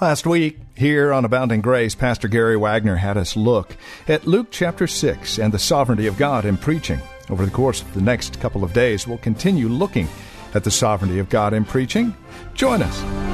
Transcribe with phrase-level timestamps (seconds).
[0.00, 4.86] Last week, here on Abounding Grace, Pastor Gary Wagner had us look at Luke chapter
[4.86, 7.00] 6 and the sovereignty of God in preaching.
[7.30, 10.06] Over the course of the next couple of days, we'll continue looking
[10.54, 12.14] at the sovereignty of God in preaching.
[12.54, 13.27] Join us.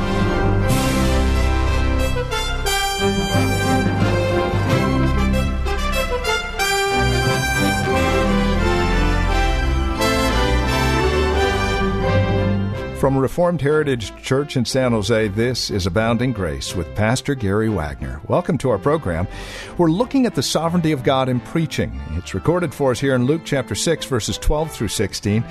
[13.04, 18.18] From Reformed Heritage Church in San Jose, this is Abounding Grace with Pastor Gary Wagner.
[18.28, 19.28] Welcome to our program.
[19.76, 22.00] We're looking at the sovereignty of God in preaching.
[22.12, 25.44] It's recorded for us here in Luke chapter 6, verses 12 through 16.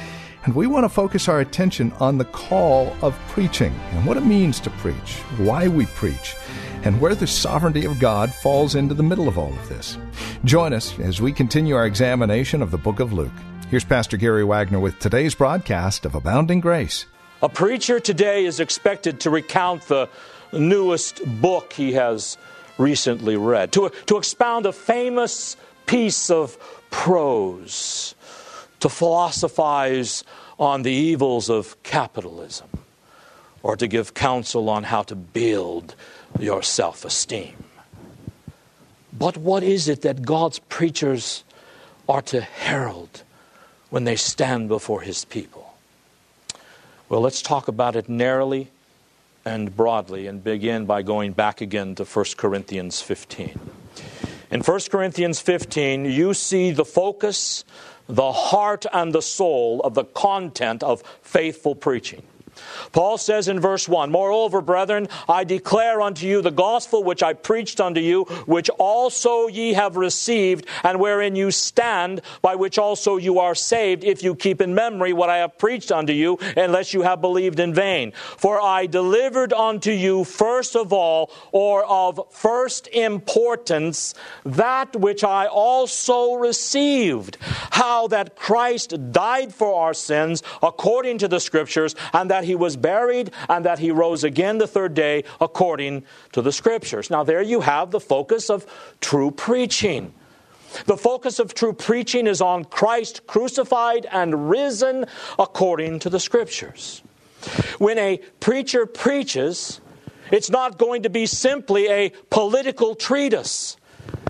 [0.46, 4.26] And we want to focus our attention on the call of preaching and what it
[4.26, 6.36] means to preach, why we preach,
[6.82, 10.00] and where the sovereignty of God falls into the middle of all of this.
[10.44, 13.32] Join us as we continue our examination of the book of Luke.
[13.70, 17.06] Here's Pastor Gary Wagner with today's broadcast of Abounding Grace.
[17.44, 20.08] A preacher today is expected to recount the
[20.54, 22.38] newest book he has
[22.78, 26.58] recently read, to, to expound a famous piece of
[26.90, 28.16] prose,
[28.80, 30.24] to philosophize
[30.58, 32.70] on the evils of capitalism,
[33.62, 35.96] or to give counsel on how to build
[36.40, 37.62] your self esteem.
[39.12, 41.44] But what is it that God's preachers
[42.08, 43.24] are to herald
[43.90, 45.63] when they stand before his people?
[47.14, 48.70] Well, let's talk about it narrowly
[49.46, 53.60] and broadly and begin by going back again to 1 Corinthians 15.
[54.50, 57.66] In 1 Corinthians 15, you see the focus,
[58.10, 62.24] the heart, and the soul of the content of faithful preaching.
[62.92, 67.34] Paul says in verse 1 Moreover, brethren, I declare unto you the gospel which I
[67.34, 73.18] preached unto you, which also ye have received, and wherein you stand, by which also
[73.18, 76.94] you are saved, if you keep in memory what I have preached unto you, unless
[76.94, 78.12] you have believed in vain.
[78.38, 84.14] For I delivered unto you first of all, or of first importance,
[84.46, 87.38] that which I also received,
[87.72, 92.78] how that Christ died for our sins according to the Scriptures, and that he was
[92.78, 97.10] buried and that he rose again the third day according to the scriptures.
[97.10, 98.66] Now, there you have the focus of
[99.02, 100.14] true preaching.
[100.86, 105.06] The focus of true preaching is on Christ crucified and risen
[105.38, 107.04] according to the scriptures.
[107.78, 109.82] When a preacher preaches,
[110.32, 113.78] it's not going to be simply a political treatise.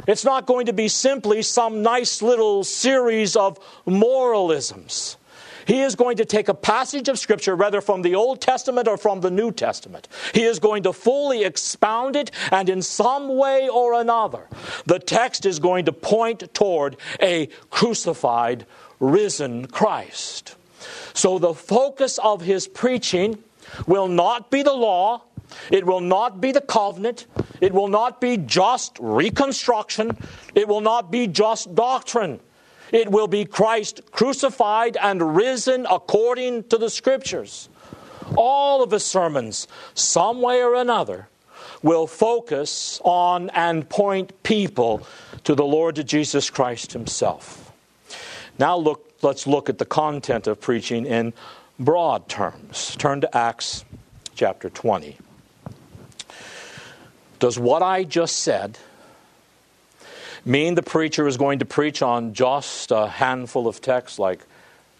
[0.07, 5.18] It's not going to be simply some nice little series of moralisms.
[5.66, 8.97] He is going to take a passage of Scripture, whether from the Old Testament or
[8.97, 10.07] from the New Testament.
[10.34, 14.47] He is going to fully expound it, and in some way or another,
[14.85, 18.66] the text is going to point toward a crucified,
[19.00, 20.56] risen Christ.
[21.13, 23.44] So the focus of his preaching
[23.88, 25.24] will not be the law.
[25.72, 27.28] It will not be the covenant.
[27.62, 30.18] It will not be just reconstruction.
[30.56, 32.40] It will not be just doctrine.
[32.92, 37.70] It will be Christ crucified and risen according to the Scriptures.
[38.36, 41.28] All of his sermons, some way or another,
[41.82, 45.06] will focus on and point people
[45.44, 47.72] to the Lord Jesus Christ himself.
[48.58, 51.34] Now look, let's look at the content of preaching in
[51.80, 52.96] broad terms.
[52.98, 53.84] Turn to Acts
[54.36, 55.18] chapter 20.
[57.40, 58.78] Does what I just said
[60.46, 64.46] mean the preacher is going to preach on just a handful of texts like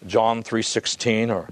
[0.06, 1.48] John 3:16 or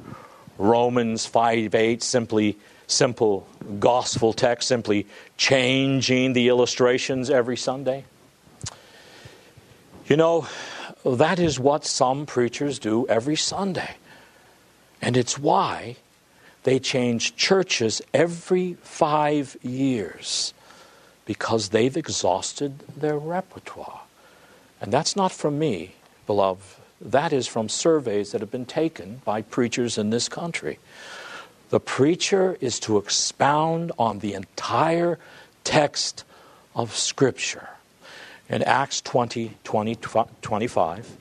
[0.59, 3.47] Romans 5:8 simply simple
[3.79, 8.05] gospel text simply changing the illustrations every Sunday?
[10.07, 10.47] You know,
[11.05, 13.97] that is what some preachers do every Sunday.
[15.01, 15.97] And it's why
[16.65, 20.55] they change churches every 5 years
[21.25, 24.03] because they've exhausted their repertoire.
[24.81, 25.95] And that's not from me,
[26.27, 26.63] beloved.
[27.01, 30.79] That is from surveys that have been taken by preachers in this country.
[31.71, 35.19] The preacher is to expound on the entire
[35.65, 36.25] text
[36.75, 37.71] of Scripture.
[38.49, 39.97] In Acts 20, 20
[40.43, 41.17] 25,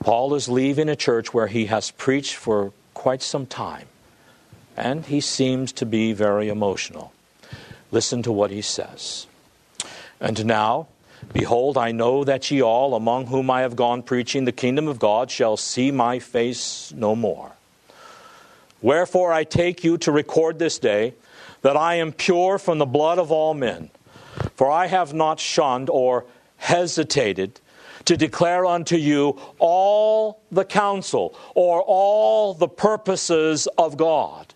[0.00, 3.86] Paul is leaving a church where he has preached for quite some time,
[4.76, 7.13] and he seems to be very emotional.
[7.94, 9.28] Listen to what he says.
[10.20, 10.88] And now,
[11.32, 14.98] behold, I know that ye all, among whom I have gone preaching the kingdom of
[14.98, 17.52] God, shall see my face no more.
[18.82, 21.14] Wherefore I take you to record this day
[21.62, 23.90] that I am pure from the blood of all men.
[24.56, 26.26] For I have not shunned or
[26.56, 27.60] hesitated
[28.06, 34.52] to declare unto you all the counsel or all the purposes of God.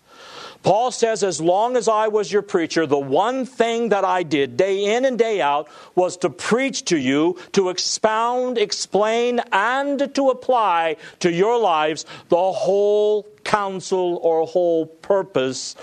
[0.61, 4.57] Paul says, as long as I was your preacher, the one thing that I did
[4.57, 10.29] day in and day out was to preach to you, to expound, explain, and to
[10.29, 15.75] apply to your lives the whole counsel or whole purpose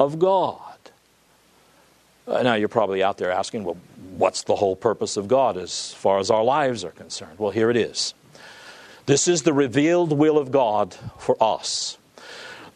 [0.00, 0.60] of God.
[2.26, 3.76] Uh, now, you're probably out there asking, well,
[4.16, 7.38] what's the whole purpose of God as far as our lives are concerned?
[7.38, 8.14] Well, here it is.
[9.04, 11.98] This is the revealed will of God for us.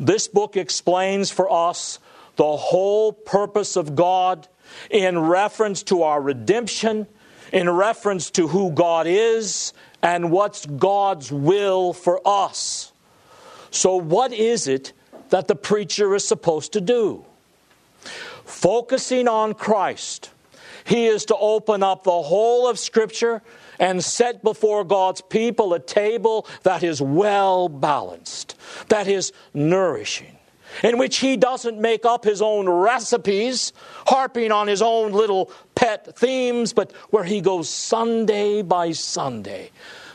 [0.00, 1.98] This book explains for us
[2.36, 4.46] the whole purpose of God
[4.90, 7.06] in reference to our redemption,
[7.52, 9.72] in reference to who God is,
[10.02, 12.92] and what's God's will for us.
[13.70, 14.92] So, what is it
[15.30, 17.24] that the preacher is supposed to do?
[18.44, 20.30] Focusing on Christ,
[20.84, 23.42] he is to open up the whole of Scripture
[23.78, 28.56] and set before God's people a table that is well balanced,
[28.88, 30.36] that is nourishing,
[30.82, 33.72] in which he doesn't make up his own recipes,
[34.06, 39.70] harping on his own little pet themes, but where he goes Sunday by Sunday,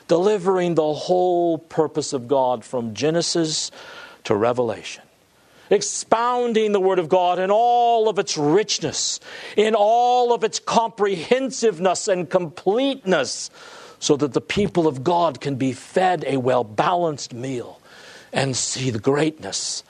[0.07, 3.71] delivering the whole purpose of God from Genesis
[4.25, 5.03] to Revelation
[5.73, 9.19] expounding the Word of God in all of its richness,
[9.57, 13.49] in all of its comprehensiveness and completeness,
[13.99, 17.79] so that the people of God can be fed a well balanced meal
[18.31, 19.83] and see the greatness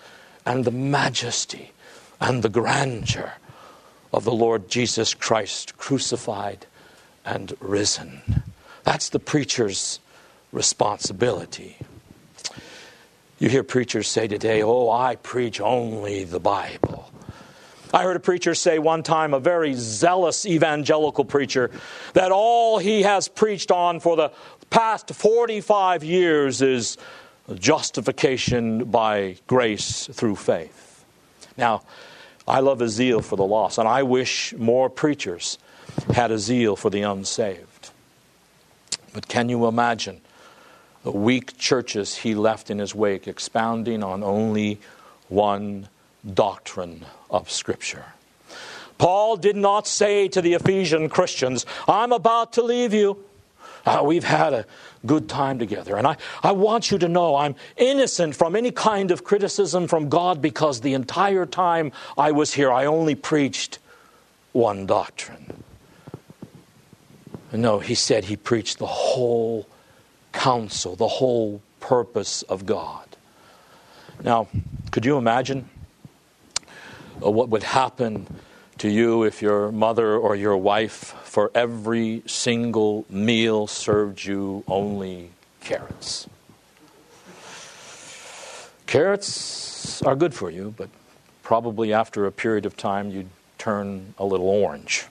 [0.45, 1.71] and the majesty
[2.19, 3.33] and the grandeur
[4.11, 6.67] of the Lord Jesus Christ crucified
[7.25, 8.43] and risen.
[8.83, 9.99] That's the preacher's
[10.51, 11.77] responsibility.
[13.39, 17.11] You hear preachers say today, Oh, I preach only the Bible.
[17.93, 21.69] I heard a preacher say one time, a very zealous evangelical preacher,
[22.13, 24.31] that all he has preached on for the
[24.71, 26.97] past 45 years is
[27.53, 31.05] justification by grace through faith.
[31.55, 31.83] Now,
[32.47, 35.59] I love a zeal for the lost, and I wish more preachers
[36.13, 37.91] had a zeal for the unsaved.
[39.13, 40.21] But can you imagine
[41.03, 44.79] the weak churches he left in his wake, expounding on only
[45.29, 45.87] one
[46.33, 48.05] doctrine of Scripture.
[48.97, 53.23] Paul did not say to the Ephesian Christians, I'm about to leave you.
[53.85, 54.65] Uh, we've had a
[55.05, 55.97] good time together.
[55.97, 60.07] And I, I want you to know I'm innocent from any kind of criticism from
[60.07, 63.79] God because the entire time I was here, I only preached
[64.53, 65.63] one doctrine.
[67.51, 69.67] No, he said he preached the whole
[70.33, 73.07] counsel, the whole purpose of God.
[74.23, 74.47] Now,
[74.91, 75.69] could you imagine
[77.23, 78.27] uh, what would happen
[78.79, 85.31] to you if your mother or your wife, for every single meal, served you only
[85.61, 86.27] carrots?
[88.87, 90.89] Carrots are good for you, but
[91.41, 95.05] probably after a period of time you'd turn a little orange.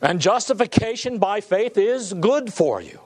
[0.00, 3.00] And justification by faith is good for you.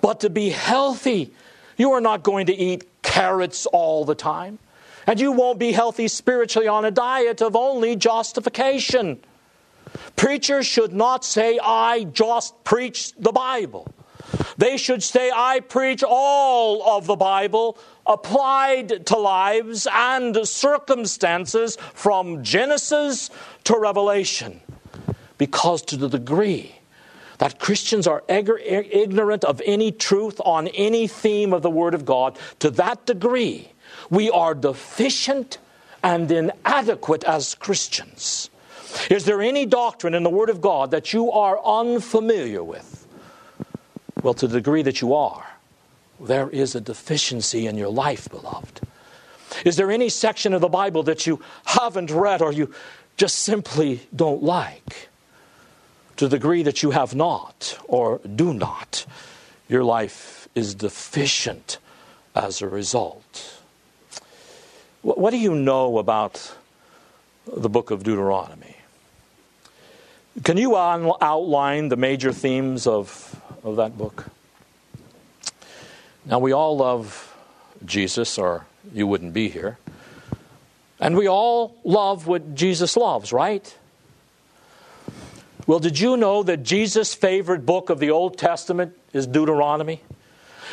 [0.00, 1.32] But to be healthy,
[1.76, 4.58] you are not going to eat carrots all the time.
[5.06, 9.18] And you won't be healthy spiritually on a diet of only justification.
[10.16, 13.88] Preachers should not say, I just preach the Bible.
[14.58, 22.42] They should say, I preach all of the Bible applied to lives and circumstances from
[22.42, 23.30] Genesis
[23.64, 24.60] to Revelation.
[25.38, 26.77] Because to the degree
[27.38, 32.38] that Christians are ignorant of any truth on any theme of the Word of God,
[32.58, 33.70] to that degree,
[34.10, 35.58] we are deficient
[36.02, 38.50] and inadequate as Christians.
[39.10, 43.06] Is there any doctrine in the Word of God that you are unfamiliar with?
[44.22, 45.46] Well, to the degree that you are,
[46.20, 48.80] there is a deficiency in your life, beloved.
[49.64, 52.72] Is there any section of the Bible that you haven't read or you
[53.16, 55.08] just simply don't like?
[56.18, 59.06] To the degree that you have not or do not,
[59.68, 61.78] your life is deficient
[62.34, 63.60] as a result.
[65.02, 66.56] What do you know about
[67.46, 68.76] the book of Deuteronomy?
[70.42, 74.26] Can you outline the major themes of, of that book?
[76.26, 77.32] Now, we all love
[77.84, 79.78] Jesus, or you wouldn't be here.
[80.98, 83.77] And we all love what Jesus loves, right?
[85.68, 90.00] Well, did you know that Jesus' favorite book of the Old Testament is Deuteronomy?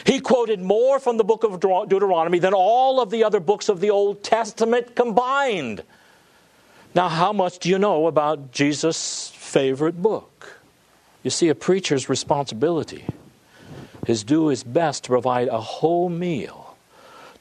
[0.05, 3.81] He quoted more from the book of Deuteronomy than all of the other books of
[3.81, 5.83] the Old Testament combined.
[6.95, 10.61] Now, how much do you know about Jesus' favorite book?
[11.23, 13.03] You see, a preacher's responsibility
[14.07, 16.77] is do his best to provide a whole meal,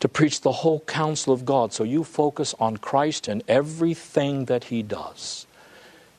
[0.01, 4.65] to preach the whole counsel of God, so you focus on Christ and everything that
[4.65, 5.47] he does.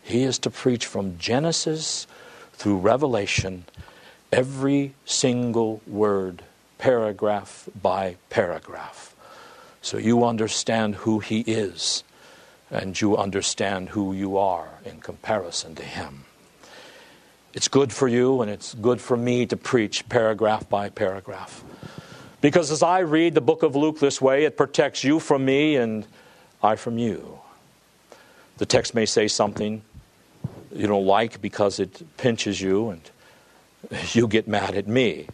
[0.05, 2.05] He is to preach from Genesis
[2.53, 3.65] through Revelation
[4.31, 6.43] every single word,
[6.77, 9.15] paragraph by paragraph.
[9.81, 12.03] So you understand who He is
[12.69, 16.25] and you understand who you are in comparison to Him.
[17.55, 21.63] It's good for you and it's good for me to preach paragraph by paragraph.
[22.41, 25.77] Because as I read the book of Luke this way, it protects you from me
[25.77, 26.05] and
[26.61, 27.39] I from you.
[28.57, 29.81] The text may say something
[30.75, 33.01] you don't like because it pinches you and
[34.13, 35.27] you get mad at me.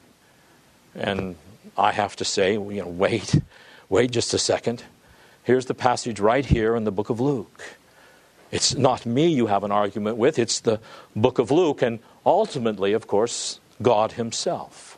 [0.95, 1.35] And
[1.77, 3.39] I have to say, you know, wait,
[3.89, 4.83] wait just a second.
[5.43, 7.63] Here's the passage right here in the book of Luke.
[8.51, 10.79] It's not me you have an argument with, it's the
[11.15, 14.97] book of Luke, and ultimately, of course, God Himself.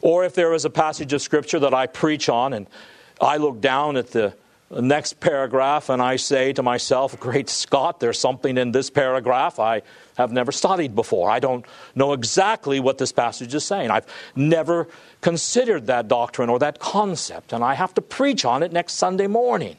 [0.00, 2.66] Or if there is a passage of Scripture that I preach on and
[3.20, 4.34] I look down at the
[4.70, 9.82] next paragraph and I say to myself, Great Scott, there's something in this paragraph I
[10.16, 11.30] have never studied before.
[11.30, 13.90] I don't know exactly what this passage is saying.
[13.90, 14.88] I've never
[15.20, 19.26] considered that doctrine or that concept, and I have to preach on it next Sunday
[19.26, 19.76] morning.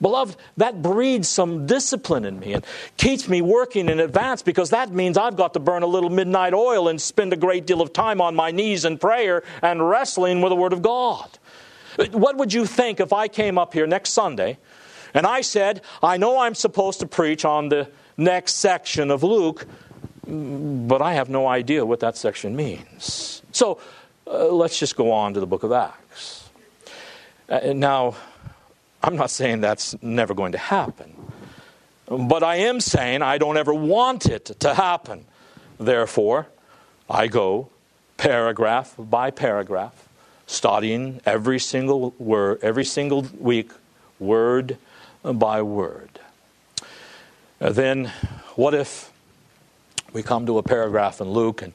[0.00, 2.64] Beloved, that breeds some discipline in me and
[2.96, 6.54] keeps me working in advance because that means I've got to burn a little midnight
[6.54, 10.40] oil and spend a great deal of time on my knees in prayer and wrestling
[10.40, 11.38] with the Word of God.
[12.12, 14.58] What would you think if I came up here next Sunday
[15.14, 19.66] and I said, I know I'm supposed to preach on the next section of Luke,
[20.26, 23.42] but I have no idea what that section means.
[23.52, 23.80] So
[24.26, 26.48] uh, let's just go on to the book of Acts.
[27.48, 28.14] Uh, now,
[29.02, 31.14] I'm not saying that's never going to happen,
[32.06, 35.24] but I am saying I don't ever want it to happen.
[35.78, 36.46] Therefore,
[37.08, 37.70] I go
[38.18, 40.08] paragraph by paragraph,
[40.50, 43.70] studying every single word, every single week,
[44.18, 44.76] word
[45.22, 46.18] by word.
[47.60, 48.12] Uh, then,
[48.56, 49.12] what if
[50.12, 51.72] we come to a paragraph in Luke and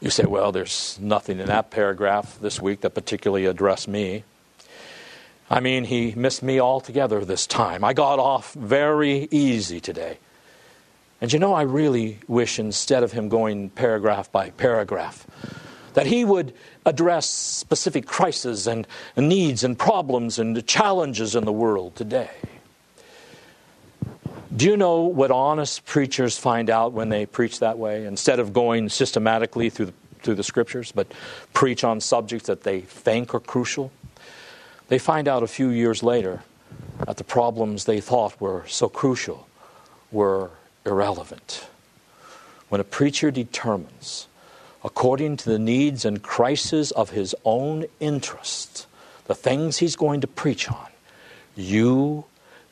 [0.00, 4.24] you say, well, there's nothing in that paragraph this week that particularly addressed me?
[5.48, 7.82] I mean, he missed me altogether this time.
[7.82, 10.18] I got off very easy today.
[11.20, 15.26] And you know, I really wish instead of him going paragraph by paragraph,
[15.96, 16.52] that he would
[16.84, 18.86] address specific crises and
[19.16, 22.28] needs and problems and challenges in the world today.
[24.54, 28.04] Do you know what honest preachers find out when they preach that way?
[28.04, 31.10] Instead of going systematically through the, through the scriptures, but
[31.54, 33.90] preach on subjects that they think are crucial,
[34.88, 36.42] they find out a few years later
[37.06, 39.48] that the problems they thought were so crucial
[40.12, 40.50] were
[40.84, 41.66] irrelevant.
[42.68, 44.26] When a preacher determines,
[44.86, 48.86] according to the needs and crises of his own interest,
[49.26, 50.86] the things he's going to preach on,
[51.56, 52.24] you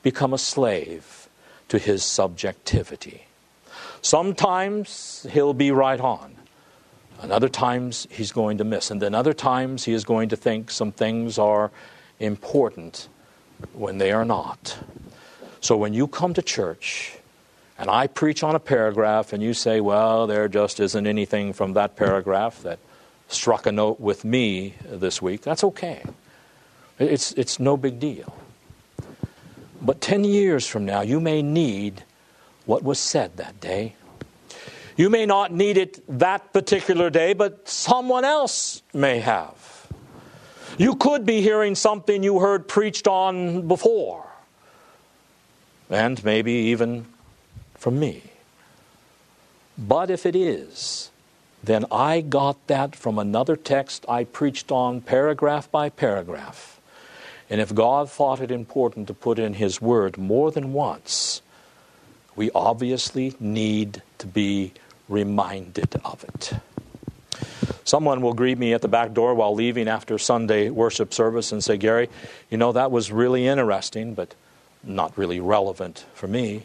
[0.05, 1.29] become a slave
[1.69, 3.27] to his subjectivity.
[4.01, 6.37] Sometimes he'll be right on,
[7.21, 8.93] and other times he's going to miss.
[8.93, 11.73] And then other times he is going to think some things are
[12.21, 13.09] important
[13.73, 14.79] when they are not.
[15.61, 17.19] So when you come to church
[17.79, 21.73] and I preach on a paragraph and you say, well, there just isn't anything from
[21.75, 22.79] that paragraph that
[23.29, 26.03] struck a note with me this week, that's okay.
[26.99, 28.37] It's, it's no big deal.
[29.83, 32.05] But 10 years from now, you may need
[32.65, 33.97] what was said that day.
[34.97, 39.89] You may not need it that particular day, but someone else may have.
[40.79, 44.27] You could be hearing something you heard preached on before,
[45.91, 47.07] and maybe even
[47.85, 48.23] from me.
[49.77, 51.11] But if it is,
[51.63, 56.81] then I got that from another text I preached on paragraph by paragraph.
[57.51, 61.43] And if God thought it important to put in His Word more than once,
[62.35, 64.73] we obviously need to be
[65.07, 66.55] reminded of it.
[67.85, 71.63] Someone will greet me at the back door while leaving after Sunday worship service and
[71.63, 72.09] say, Gary,
[72.49, 74.35] you know, that was really interesting, but
[74.83, 76.63] not really relevant for me.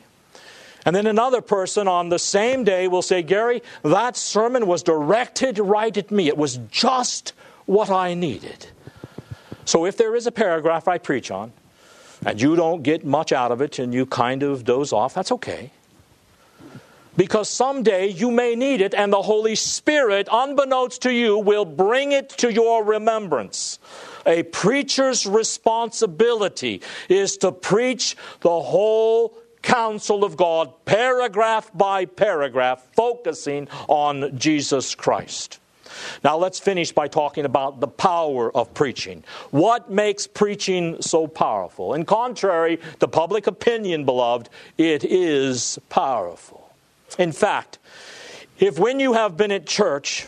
[0.85, 5.59] And then another person on the same day will say, Gary, that sermon was directed
[5.59, 6.27] right at me.
[6.27, 7.33] It was just
[7.65, 8.67] what I needed.
[9.65, 11.51] So if there is a paragraph I preach on,
[12.25, 15.31] and you don't get much out of it and you kind of doze off, that's
[15.31, 15.71] okay.
[17.19, 22.13] because someday you may need it, and the Holy Spirit, unbeknownst to you, will bring
[22.13, 23.77] it to your remembrance.
[24.25, 33.67] A preacher's responsibility is to preach the whole counsel of God, paragraph by paragraph, focusing
[33.87, 35.59] on Jesus Christ.
[36.23, 39.23] Now, let's finish by talking about the power of preaching.
[39.51, 41.93] What makes preaching so powerful?
[41.93, 46.71] And contrary to public opinion, beloved, it is powerful.
[47.17, 47.79] In fact,
[48.59, 50.27] if when you have been at church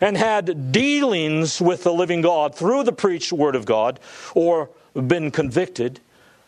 [0.00, 3.98] and had dealings with the living God through the preached Word of God,
[4.34, 6.00] or been convicted,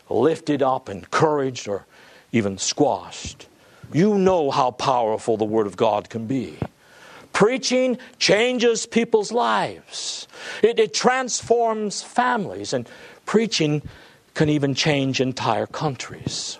[0.08, 1.86] lifted up, encouraged, or
[2.32, 3.46] even squashed,
[3.92, 6.56] you know how powerful the Word of God can be.
[7.32, 10.28] Preaching changes people's lives,
[10.62, 12.88] it, it transforms families, and
[13.24, 13.82] preaching
[14.34, 16.58] can even change entire countries.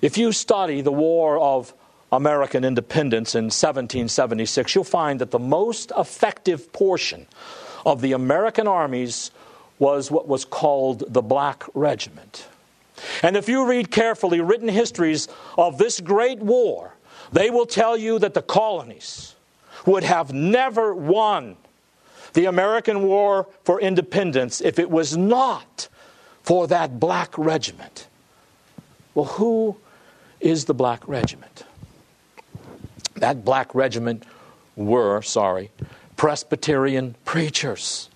[0.00, 1.72] If you study the War of
[2.12, 7.26] American independence in 1776, you'll find that the most effective portion
[7.84, 9.30] of the American armies
[9.78, 12.46] was what was called the Black Regiment.
[13.22, 16.94] And if you read carefully written histories of this great war,
[17.32, 19.34] they will tell you that the colonies
[19.86, 21.56] would have never won
[22.34, 25.88] the American War for Independence if it was not
[26.42, 28.08] for that black regiment.
[29.14, 29.76] Well, who
[30.40, 31.64] is the black regiment?
[33.16, 34.24] That black regiment
[34.76, 35.70] were, sorry,
[36.16, 38.10] Presbyterian preachers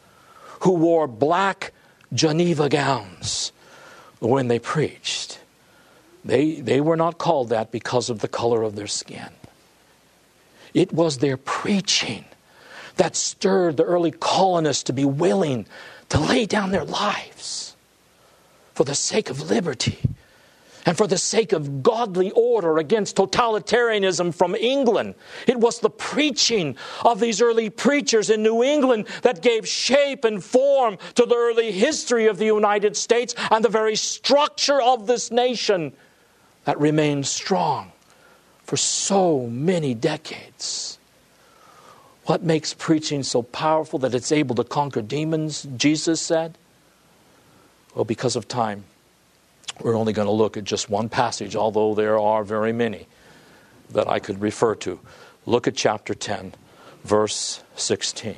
[0.61, 1.73] who wore black
[2.13, 3.53] Geneva gowns
[4.21, 5.41] when they preached.
[6.25, 9.31] They, they were not called that because of the color of their skin.
[10.75, 12.25] It was their preaching
[12.97, 15.67] that stirred the early colonists to be willing
[16.09, 17.77] to lay down their lives
[18.75, 19.99] for the sake of liberty
[20.88, 25.14] and for the sake of godly order against totalitarianism from England.
[25.47, 30.42] It was the preaching of these early preachers in New England that gave shape and
[30.42, 35.31] form to the early history of the United States and the very structure of this
[35.31, 35.92] nation
[36.64, 37.92] that remained strong
[38.62, 40.98] for so many decades.
[42.24, 46.57] What makes preaching so powerful that it's able to conquer demons, Jesus said?
[47.94, 48.85] Well, because of time.
[49.81, 53.07] We're only going to look at just one passage, although there are very many
[53.90, 54.98] that I could refer to.
[55.46, 56.54] Look at chapter 10,
[57.04, 58.37] verse 16.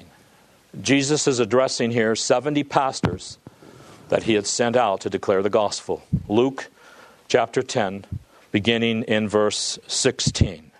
[0.81, 3.39] Jesus is addressing here 70 pastors
[4.09, 6.03] that he had sent out to declare the gospel.
[6.29, 6.69] Luke
[7.29, 8.05] chapter 10,
[8.53, 10.71] beginning in verse 16.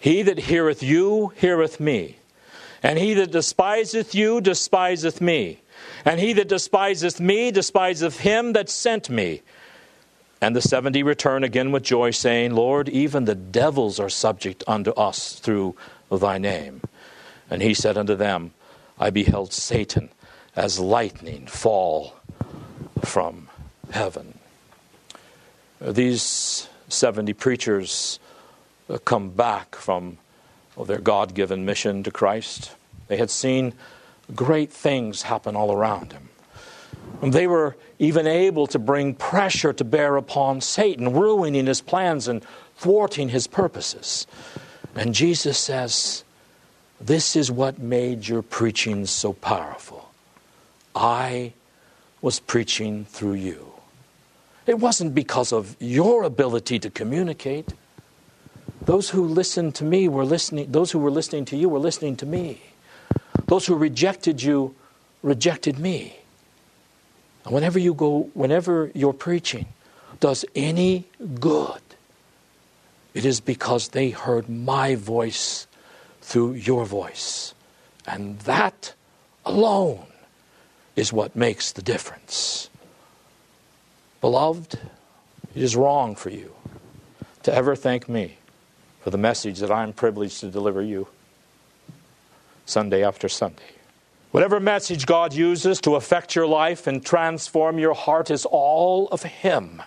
[0.00, 2.16] He that heareth you heareth me,
[2.82, 5.60] and he that despiseth you despiseth me,
[6.04, 9.42] and he that despiseth me despiseth him that sent me.
[10.40, 14.92] And the seventy return again with joy, saying, Lord, even the devils are subject unto
[14.92, 15.74] us through
[16.10, 16.82] thy name.
[17.50, 18.52] And he said unto them,
[18.98, 20.10] I beheld Satan
[20.54, 22.14] as lightning fall
[23.04, 23.48] from
[23.90, 24.38] heaven.
[25.80, 28.18] These 70 preachers
[28.90, 30.18] uh, come back from
[30.86, 32.72] their God given mission to Christ.
[33.08, 33.74] They had seen
[34.34, 36.12] great things happen all around
[37.22, 42.44] They were even able to bring pressure to bear upon Satan, ruining his plans and
[42.76, 44.26] thwarting his purposes.
[44.94, 46.24] And Jesus says,
[47.00, 50.10] This is what made your preaching so powerful.
[50.94, 51.52] I
[52.20, 53.72] was preaching through you.
[54.66, 57.72] It wasn't because of your ability to communicate.
[58.82, 62.16] Those who listened to me were listening, those who were listening to you were listening
[62.16, 62.60] to me.
[63.46, 64.74] Those who rejected you
[65.22, 66.17] rejected me.
[67.48, 69.66] Whenever you go, whenever your preaching
[70.20, 71.06] does any
[71.40, 71.80] good,
[73.14, 75.66] it is because they heard my voice
[76.20, 77.54] through your voice.
[78.06, 78.94] And that
[79.44, 80.06] alone
[80.94, 82.68] is what makes the difference.
[84.20, 84.74] Beloved,
[85.54, 86.54] it is wrong for you
[87.44, 88.36] to ever thank me
[89.00, 91.08] for the message that I'm privileged to deliver you
[92.66, 93.77] Sunday after Sunday.
[94.30, 99.22] Whatever message God uses to affect your life and transform your heart is all of
[99.22, 99.82] Him.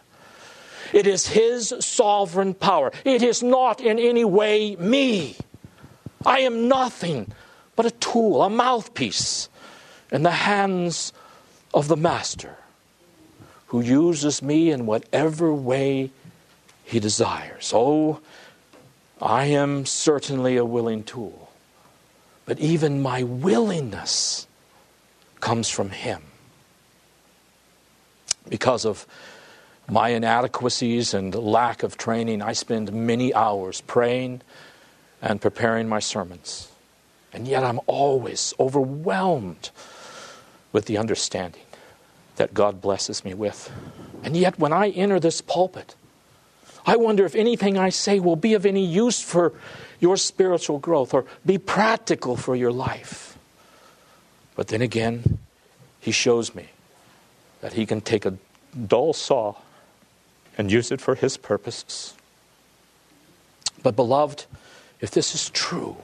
[0.93, 2.91] It is His sovereign power.
[3.05, 5.35] It is not in any way me.
[6.25, 7.31] I am nothing
[7.75, 9.47] but a tool, a mouthpiece
[10.11, 11.13] in the hands
[11.73, 12.57] of the Master
[13.67, 16.09] who uses me in whatever way
[16.83, 17.71] He desires.
[17.73, 18.19] Oh,
[19.21, 21.50] I am certainly a willing tool.
[22.45, 24.47] But even my willingness
[25.39, 26.23] comes from Him.
[28.49, 29.05] Because of
[29.89, 34.41] my inadequacies and lack of training, I spend many hours praying
[35.21, 36.69] and preparing my sermons.
[37.33, 39.69] And yet I'm always overwhelmed
[40.71, 41.63] with the understanding
[42.35, 43.71] that God blesses me with.
[44.23, 45.95] And yet when I enter this pulpit,
[46.85, 49.53] I wonder if anything I say will be of any use for
[49.99, 53.37] your spiritual growth or be practical for your life.
[54.55, 55.39] But then again,
[55.99, 56.69] He shows me
[57.61, 58.37] that He can take a
[58.87, 59.55] dull saw
[60.57, 62.15] and use it for His purposes.
[63.83, 64.45] But, beloved,
[64.99, 65.97] if this is true,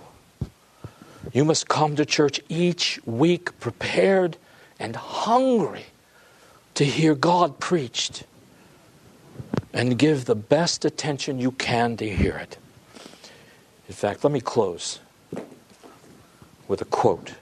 [1.33, 4.37] you must come to church each week prepared
[4.79, 5.85] and hungry
[6.75, 8.23] to hear God preached
[9.73, 12.57] and give the best attention you can to hear it.
[13.87, 14.99] In fact, let me close
[16.67, 17.33] with a quote.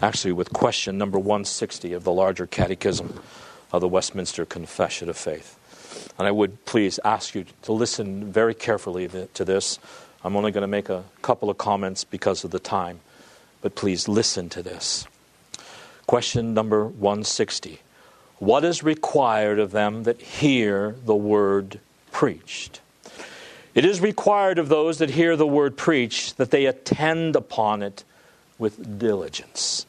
[0.00, 3.20] Actually, with question number 160 of the larger catechism
[3.70, 5.58] of the Westminster Confession of Faith.
[6.18, 9.78] And I would please ask you to listen very carefully to this.
[10.24, 13.00] I'm only going to make a couple of comments because of the time,
[13.60, 15.06] but please listen to this.
[16.06, 17.80] Question number 160
[18.42, 21.78] What is required of them that hear the word
[22.10, 22.80] preached?
[23.72, 28.02] It is required of those that hear the word preached that they attend upon it
[28.58, 29.86] with diligence.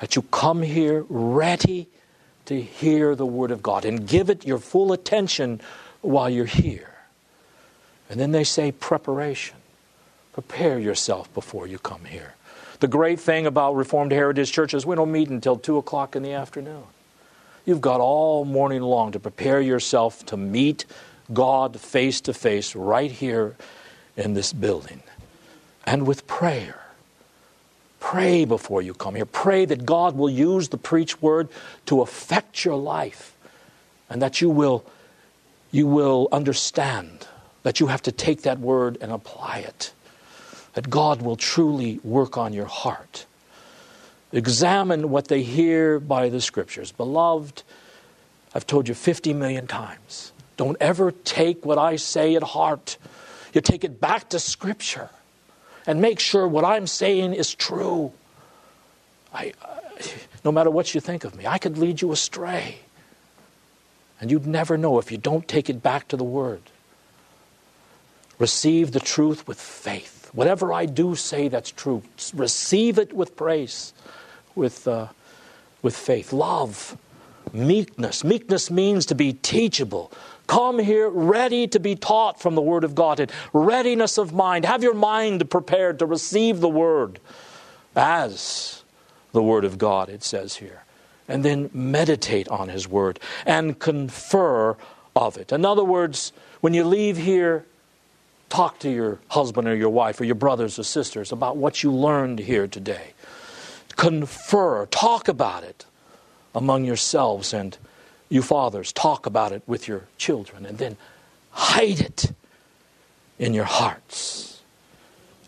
[0.00, 1.88] That you come here ready
[2.44, 5.62] to hear the word of God and give it your full attention
[6.02, 6.92] while you're here.
[8.10, 9.56] And then they say preparation.
[10.34, 12.34] Prepare yourself before you come here.
[12.80, 16.22] The great thing about Reformed Heritage Church is we don't meet until 2 o'clock in
[16.22, 16.84] the afternoon.
[17.64, 20.84] You've got all morning long to prepare yourself to meet
[21.32, 23.56] God face to face right here
[24.16, 25.02] in this building.
[25.86, 26.80] And with prayer.
[28.00, 29.24] Pray before you come here.
[29.24, 31.48] Pray that God will use the preached word
[31.86, 33.34] to affect your life
[34.10, 34.84] and that you will,
[35.70, 37.26] you will understand
[37.62, 39.94] that you have to take that word and apply it
[40.74, 43.26] that God will truly work on your heart.
[44.34, 46.90] Examine what they hear by the scriptures.
[46.90, 47.62] Beloved,
[48.52, 50.32] I've told you 50 million times.
[50.56, 52.98] Don't ever take what I say at heart.
[53.52, 55.10] You take it back to scripture
[55.86, 58.12] and make sure what I'm saying is true.
[59.32, 59.52] I,
[60.44, 62.78] no matter what you think of me, I could lead you astray.
[64.20, 66.62] And you'd never know if you don't take it back to the Word.
[68.40, 70.30] Receive the truth with faith.
[70.32, 72.02] Whatever I do say that's true,
[72.34, 73.92] receive it with praise,
[74.54, 75.08] with, uh,
[75.82, 76.32] with faith.
[76.32, 76.96] Love,
[77.52, 78.24] meekness.
[78.24, 80.12] Meekness means to be teachable.
[80.46, 84.64] Come here ready to be taught from the Word of God and readiness of mind.
[84.64, 87.18] Have your mind prepared to receive the Word
[87.96, 88.82] as
[89.32, 90.82] the Word of God, it says here.
[91.26, 94.76] And then meditate on His Word and confer
[95.16, 95.52] of it.
[95.52, 97.64] In other words, when you leave here,
[98.54, 101.92] Talk to your husband or your wife or your brothers or sisters about what you
[101.92, 103.13] learned here today.
[103.96, 105.86] Confer, talk about it
[106.54, 107.76] among yourselves, and
[108.28, 110.96] you fathers, talk about it with your children, and then
[111.50, 112.32] hide it
[113.38, 114.62] in your hearts,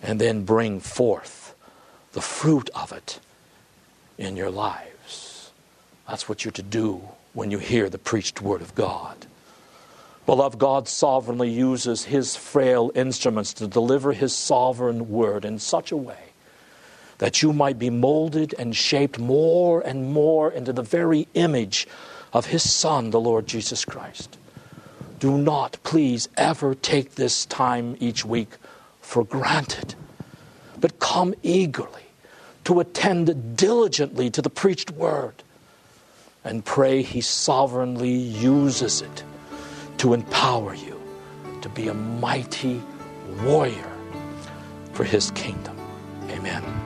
[0.03, 1.55] and then bring forth
[2.13, 3.21] the fruit of it
[4.19, 5.51] in your lives.
[6.09, 9.27] That's what you're to do when you hear the preached word of God.
[10.25, 15.97] Beloved, God sovereignly uses his frail instruments to deliver his sovereign word in such a
[15.97, 16.26] way
[17.19, 21.87] that you might be molded and shaped more and more into the very image
[22.33, 24.39] of his Son, the Lord Jesus Christ.
[25.19, 28.51] Do not, please, ever take this time each week
[29.01, 29.95] for granted,
[30.79, 32.03] but come eagerly
[32.65, 35.43] to attend diligently to the preached word
[36.45, 39.25] and pray he sovereignly uses it
[39.99, 41.01] to empower you
[41.63, 42.81] to be a mighty
[43.43, 43.93] warrior
[44.93, 45.77] for his kingdom.
[46.31, 46.86] Amen.